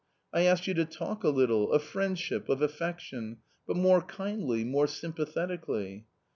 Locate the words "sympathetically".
4.87-6.07